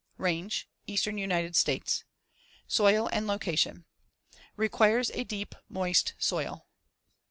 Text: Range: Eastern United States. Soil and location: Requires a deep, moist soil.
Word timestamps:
Range: 0.17 0.67
Eastern 0.87 1.19
United 1.19 1.55
States. 1.55 2.05
Soil 2.67 3.07
and 3.13 3.27
location: 3.27 3.85
Requires 4.55 5.11
a 5.11 5.23
deep, 5.23 5.53
moist 5.69 6.15
soil. 6.17 6.65